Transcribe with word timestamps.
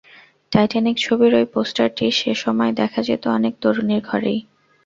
Titanic 0.51 0.95
ছবির 0.97 1.31
ওই 1.35 1.45
পোস্টারটি 1.53 2.05
সে 2.11 2.31
সময় 2.35 2.71
দেখা 2.73 3.01
যেত 3.03 3.23
অনেক 3.29 3.53
তরুণীর 3.61 4.01
ঘরেই। 4.03 4.39